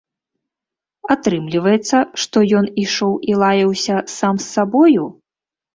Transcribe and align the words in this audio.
Атрымліваецца, 1.15 1.97
што 2.23 2.37
ён 2.61 2.65
ішоў 2.85 3.13
і 3.31 3.39
лаяўся 3.45 3.95
сам 4.19 4.35
з 4.45 4.53
сабою? 4.55 5.03